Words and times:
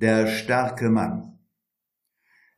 Der 0.00 0.28
starke 0.28 0.88
Mann. 0.88 1.40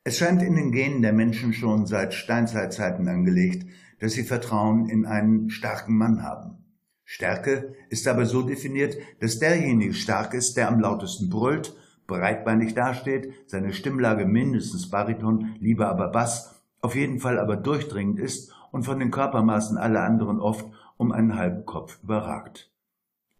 Es 0.04 0.18
scheint 0.18 0.42
in 0.42 0.54
den 0.54 0.70
Genen 0.70 1.02
der 1.02 1.12
Menschen 1.12 1.52
schon 1.52 1.86
seit 1.86 2.14
Steinzeitzeiten 2.14 3.08
angelegt, 3.08 3.66
dass 3.98 4.12
sie 4.12 4.22
Vertrauen 4.22 4.88
in 4.88 5.06
einen 5.06 5.50
starken 5.50 5.98
Mann 5.98 6.22
haben. 6.22 6.58
Stärke 7.04 7.74
ist 7.88 8.06
aber 8.06 8.26
so 8.26 8.42
definiert, 8.42 8.96
dass 9.18 9.40
derjenige 9.40 9.92
stark 9.92 10.34
ist, 10.34 10.56
der 10.56 10.68
am 10.68 10.78
lautesten 10.78 11.30
brüllt, 11.30 11.74
breitbeinig 12.06 12.74
dasteht, 12.74 13.32
seine 13.48 13.72
Stimmlage 13.72 14.24
mindestens 14.24 14.88
Bariton, 14.88 15.56
lieber 15.58 15.88
aber 15.88 16.12
Bass, 16.12 16.62
auf 16.80 16.94
jeden 16.94 17.18
Fall 17.18 17.40
aber 17.40 17.56
durchdringend 17.56 18.20
ist 18.20 18.54
und 18.70 18.84
von 18.84 19.00
den 19.00 19.10
Körpermaßen 19.10 19.78
aller 19.78 20.04
anderen 20.04 20.38
oft 20.38 20.64
um 20.96 21.10
einen 21.10 21.34
halben 21.34 21.66
Kopf 21.66 21.98
überragt. 22.04 22.71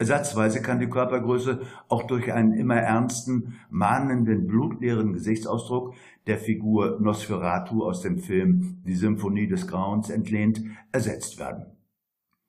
Ersatzweise 0.03 0.63
kann 0.63 0.81
die 0.81 0.89
Körpergröße 0.89 1.61
auch 1.89 2.09
durch 2.09 2.33
einen 2.33 2.55
immer 2.55 2.75
ernsten, 2.75 3.55
mahnenden, 3.71 4.49
blutleeren 4.49 5.13
Gesichtsausdruck 5.13 5.95
der 6.27 6.39
Figur 6.39 6.99
Nosferatu 7.01 7.85
aus 7.85 8.01
dem 8.01 8.19
Film 8.19 8.83
Die 8.85 8.97
Symphonie 8.97 9.47
des 9.47 9.69
Grauens 9.69 10.11
entlehnt, 10.11 10.61
ersetzt 10.91 11.39
werden. 11.39 11.67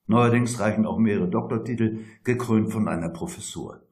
Neuerdings 0.07 0.59
reichen 0.59 0.87
auch 0.87 0.97
mehrere 0.97 1.29
Doktortitel, 1.29 1.99
gekrönt 2.23 2.71
von 2.71 2.87
einer 2.87 3.09
Professur. 3.09 3.83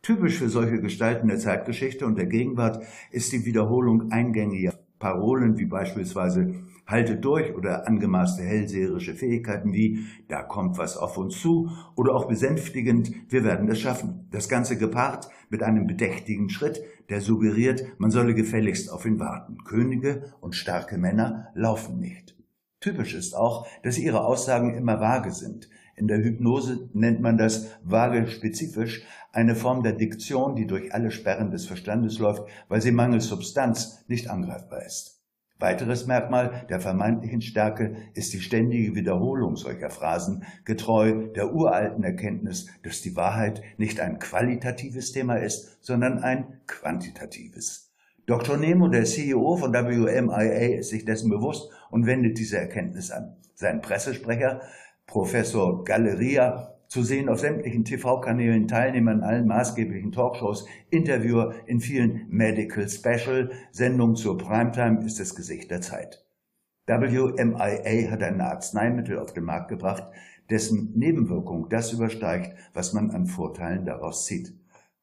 Typisch 0.00 0.38
für 0.38 0.48
solche 0.48 0.80
Gestalten 0.80 1.28
der 1.28 1.38
Zeitgeschichte 1.38 2.06
und 2.06 2.16
der 2.16 2.24
Gegenwart 2.24 2.82
ist 3.10 3.34
die 3.34 3.44
Wiederholung 3.44 4.10
eingängiger 4.10 4.72
Parolen 5.00 5.58
wie 5.58 5.64
beispielsweise 5.64 6.54
halte 6.86 7.16
durch 7.16 7.54
oder 7.54 7.88
angemaßte 7.88 8.42
hellseherische 8.42 9.14
Fähigkeiten 9.14 9.72
wie 9.72 10.06
da 10.28 10.42
kommt 10.42 10.78
was 10.78 10.96
auf 10.96 11.18
uns 11.18 11.40
zu 11.40 11.70
oder 11.96 12.14
auch 12.14 12.28
besänftigend 12.28 13.12
wir 13.28 13.42
werden 13.42 13.68
es 13.68 13.80
schaffen. 13.80 14.28
Das 14.30 14.48
Ganze 14.48 14.76
gepaart 14.78 15.28
mit 15.48 15.62
einem 15.62 15.86
bedächtigen 15.86 16.50
Schritt, 16.50 16.80
der 17.08 17.20
suggeriert, 17.20 17.84
man 17.98 18.10
solle 18.10 18.34
gefälligst 18.34 18.92
auf 18.92 19.06
ihn 19.06 19.18
warten. 19.18 19.64
Könige 19.64 20.32
und 20.40 20.54
starke 20.54 20.98
Männer 20.98 21.48
laufen 21.54 21.98
nicht. 21.98 22.36
Typisch 22.80 23.14
ist 23.14 23.34
auch, 23.34 23.66
dass 23.82 23.98
ihre 23.98 24.24
Aussagen 24.24 24.74
immer 24.74 25.00
vage 25.00 25.32
sind. 25.32 25.68
In 26.00 26.08
der 26.08 26.24
Hypnose 26.24 26.88
nennt 26.94 27.20
man 27.20 27.36
das 27.36 27.72
vage 27.84 28.26
spezifisch, 28.26 29.02
eine 29.32 29.54
Form 29.54 29.82
der 29.82 29.92
Diktion, 29.92 30.56
die 30.56 30.66
durch 30.66 30.94
alle 30.94 31.10
Sperren 31.10 31.50
des 31.50 31.66
Verstandes 31.66 32.18
läuft, 32.18 32.44
weil 32.68 32.80
sie 32.80 32.90
mangels 32.90 33.26
Substanz 33.26 34.02
nicht 34.08 34.30
angreifbar 34.30 34.82
ist. 34.82 35.20
Weiteres 35.58 36.06
Merkmal 36.06 36.64
der 36.70 36.80
vermeintlichen 36.80 37.42
Stärke 37.42 37.96
ist 38.14 38.32
die 38.32 38.40
ständige 38.40 38.94
Wiederholung 38.94 39.56
solcher 39.56 39.90
Phrasen, 39.90 40.44
getreu 40.64 41.28
der 41.34 41.52
uralten 41.52 42.02
Erkenntnis, 42.02 42.68
dass 42.82 43.02
die 43.02 43.14
Wahrheit 43.14 43.60
nicht 43.76 44.00
ein 44.00 44.18
qualitatives 44.18 45.12
Thema 45.12 45.34
ist, 45.34 45.84
sondern 45.84 46.20
ein 46.20 46.62
quantitatives. 46.66 47.92
Dr. 48.24 48.56
Nemo, 48.56 48.88
der 48.88 49.04
CEO 49.04 49.56
von 49.56 49.74
WMIA, 49.74 50.78
ist 50.78 50.88
sich 50.88 51.04
dessen 51.04 51.28
bewusst 51.28 51.70
und 51.90 52.06
wendet 52.06 52.38
diese 52.38 52.56
Erkenntnis 52.56 53.10
an. 53.10 53.36
Sein 53.54 53.82
Pressesprecher, 53.82 54.62
Professor 55.10 55.82
Galleria, 55.82 56.76
zu 56.86 57.02
sehen 57.02 57.28
auf 57.28 57.40
sämtlichen 57.40 57.84
TV-Kanälen, 57.84 58.68
Teilnehmer 58.68 59.10
in 59.10 59.22
allen 59.22 59.48
maßgeblichen 59.48 60.12
Talkshows, 60.12 60.66
Interviewer 60.88 61.52
in 61.66 61.80
vielen 61.80 62.28
Medical 62.28 62.88
Special, 62.88 63.50
Sendungen 63.72 64.14
zur 64.14 64.38
Primetime 64.38 65.04
ist 65.04 65.18
das 65.18 65.34
Gesicht 65.34 65.72
der 65.72 65.80
Zeit. 65.80 66.24
WMIA 66.86 68.08
hat 68.08 68.22
ein 68.22 68.40
Arzneimittel 68.40 69.18
auf 69.18 69.32
den 69.32 69.42
Markt 69.42 69.68
gebracht, 69.68 70.04
dessen 70.48 70.92
Nebenwirkung 70.94 71.68
das 71.68 71.92
übersteigt, 71.92 72.54
was 72.72 72.92
man 72.92 73.10
an 73.10 73.26
Vorteilen 73.26 73.84
daraus 73.86 74.26
zieht. 74.26 74.54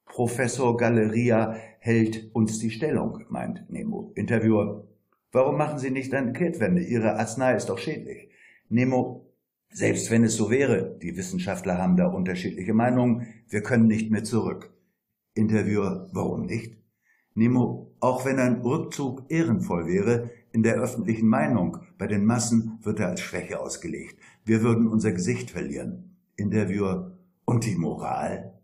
Professor 0.05 0.77
Galleria 0.77 1.57
hält 1.79 2.33
uns 2.33 2.59
die 2.59 2.71
Stellung, 2.71 3.25
meint 3.27 3.69
Nemo. 3.69 4.13
Interviewer, 4.15 4.87
warum 5.33 5.57
machen 5.57 5.79
Sie 5.79 5.91
nicht 5.91 6.13
eine 6.13 6.31
Kehrtwende? 6.31 6.81
Ihre 6.81 7.15
Arznei 7.19 7.55
ist 7.55 7.67
doch 7.67 7.77
schädlich. 7.77 8.29
Nemo, 8.69 9.26
selbst 9.69 10.09
wenn 10.11 10.23
es 10.23 10.35
so 10.35 10.49
wäre, 10.49 10.97
die 11.01 11.17
Wissenschaftler 11.17 11.77
haben 11.77 11.97
da 11.97 12.07
unterschiedliche 12.07 12.73
Meinungen, 12.73 13.27
wir 13.49 13.61
können 13.61 13.87
nicht 13.87 14.11
mehr 14.11 14.23
zurück. 14.23 14.73
Interviewer, 15.33 16.09
warum 16.13 16.45
nicht? 16.45 16.77
Nemo, 17.35 17.95
auch 17.99 18.25
wenn 18.25 18.39
ein 18.39 18.61
Rückzug 18.61 19.25
ehrenvoll 19.29 19.85
wäre, 19.85 20.31
in 20.51 20.63
der 20.63 20.75
öffentlichen 20.75 21.27
Meinung, 21.27 21.77
bei 21.97 22.07
den 22.07 22.25
Massen 22.25 22.79
wird 22.81 22.99
er 22.99 23.09
als 23.09 23.21
Schwäche 23.21 23.59
ausgelegt. 23.59 24.17
Wir 24.43 24.63
würden 24.63 24.87
unser 24.87 25.11
Gesicht 25.11 25.51
verlieren. 25.51 26.17
Interviewer, 26.35 27.17
und 27.45 27.65
die 27.65 27.75
Moral? 27.75 28.59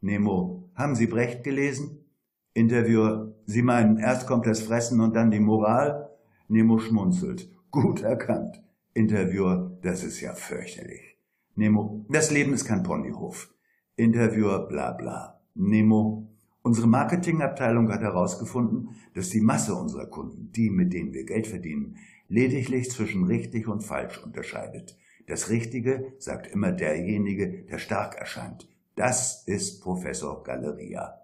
Nemo, 0.00 0.70
haben 0.74 0.96
Sie 0.96 1.06
Brecht 1.06 1.44
gelesen? 1.44 2.04
Interviewer, 2.52 3.34
Sie 3.46 3.62
meinen, 3.62 3.98
erst 3.98 4.26
kommt 4.26 4.46
das 4.46 4.60
Fressen 4.60 5.00
und 5.00 5.14
dann 5.14 5.30
die 5.30 5.40
Moral? 5.40 6.10
Nemo 6.48 6.78
schmunzelt. 6.78 7.50
Gut 7.70 8.02
erkannt. 8.02 8.62
Interviewer, 8.94 9.76
das 9.82 10.04
ist 10.04 10.20
ja 10.20 10.34
fürchterlich. 10.34 11.18
Nemo, 11.56 12.06
das 12.08 12.30
Leben 12.30 12.54
ist 12.54 12.64
kein 12.64 12.84
Ponyhof. 12.84 13.52
Interviewer, 13.96 14.68
bla 14.68 14.92
bla. 14.92 15.40
Nemo, 15.54 16.28
unsere 16.62 16.86
Marketingabteilung 16.86 17.92
hat 17.92 18.02
herausgefunden, 18.02 18.90
dass 19.14 19.30
die 19.30 19.40
Masse 19.40 19.74
unserer 19.74 20.06
Kunden, 20.06 20.52
die, 20.52 20.70
mit 20.70 20.92
denen 20.92 21.12
wir 21.12 21.24
Geld 21.24 21.48
verdienen, 21.48 21.96
lediglich 22.28 22.90
zwischen 22.90 23.24
richtig 23.24 23.66
und 23.66 23.82
falsch 23.82 24.22
unterscheidet. 24.22 24.96
Das 25.26 25.50
Richtige 25.50 26.12
sagt 26.18 26.46
immer 26.46 26.70
derjenige, 26.70 27.64
der 27.64 27.78
stark 27.78 28.14
erscheint. 28.14 28.68
Das 28.94 29.42
ist 29.46 29.82
Professor 29.82 30.44
Galleria. 30.44 31.20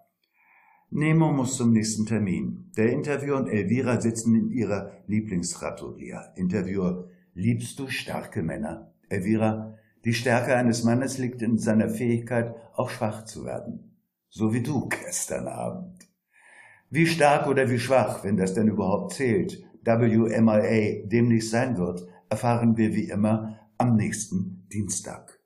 Nemo 0.89 1.31
muss 1.31 1.55
zum 1.55 1.71
nächsten 1.71 2.05
Termin. 2.05 2.69
Der 2.75 2.91
Interviewer 2.91 3.37
und 3.37 3.47
Elvira 3.47 4.01
sitzen 4.01 4.35
in 4.35 4.49
ihrer 4.49 4.91
Lieblingstrattoria. 5.07 6.33
Interviewer, 6.35 7.07
Liebst 7.33 7.79
du 7.79 7.87
starke 7.87 8.43
Männer? 8.43 8.93
Elvira, 9.07 9.77
die 10.03 10.13
Stärke 10.13 10.55
eines 10.55 10.83
Mannes 10.83 11.17
liegt 11.17 11.41
in 11.41 11.57
seiner 11.57 11.89
Fähigkeit, 11.89 12.53
auch 12.73 12.89
schwach 12.89 13.23
zu 13.23 13.45
werden. 13.45 13.97
So 14.29 14.53
wie 14.53 14.61
du 14.61 14.89
gestern 14.89 15.47
Abend. 15.47 15.97
Wie 16.89 17.07
stark 17.07 17.47
oder 17.47 17.69
wie 17.69 17.79
schwach, 17.79 18.23
wenn 18.23 18.35
das 18.35 18.53
denn 18.53 18.67
überhaupt 18.67 19.13
zählt, 19.13 19.63
WMIA 19.83 21.07
demnächst 21.07 21.51
sein 21.51 21.77
wird, 21.77 22.05
erfahren 22.29 22.75
wir 22.75 22.93
wie 22.93 23.09
immer 23.09 23.59
am 23.77 23.95
nächsten 23.95 24.67
Dienstag. 24.71 25.40